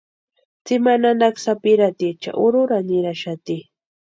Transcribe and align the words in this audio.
Tsimani 0.63 1.01
nanaka 1.03 1.39
sapirhatiecha 1.45 2.29
urhurani 2.43 2.85
niraxati. 2.89 3.57